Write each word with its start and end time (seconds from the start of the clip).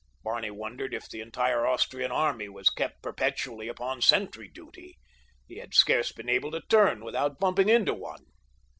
Barney 0.23 0.49
wondered 0.49 0.95
if 0.95 1.07
the 1.07 1.21
entire 1.21 1.67
Austrian 1.67 2.11
army 2.11 2.49
was 2.49 2.71
kept 2.71 3.03
perpetually 3.03 3.67
upon 3.67 4.01
sentry 4.01 4.47
duty; 4.47 4.97
he 5.47 5.57
had 5.59 5.75
scarce 5.75 6.11
been 6.11 6.27
able 6.27 6.49
to 6.49 6.61
turn 6.61 7.05
without 7.05 7.39
bumping 7.39 7.69
into 7.69 7.93
one. 7.93 8.25